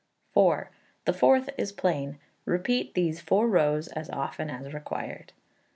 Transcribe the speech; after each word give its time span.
iv. 0.35 0.65
The 1.05 1.13
fourth 1.13 1.51
is 1.59 1.71
plain. 1.71 2.17
Repeat 2.45 2.95
these 2.95 3.21
four 3.21 3.47
rows 3.47 3.87
as 3.89 4.09
often 4.09 4.49
as 4.49 4.73
required. 4.73 5.31